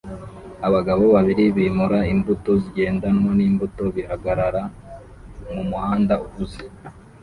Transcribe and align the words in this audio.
Abagabo 0.67 1.03
babiri 1.15 1.43
bimura 1.55 1.99
imbuto 2.13 2.51
zigendanwa 2.63 3.31
n'imbuto 3.39 3.83
bihagarara 3.95 4.61
mumuhanda 5.53 6.13
uhuze 6.25 6.63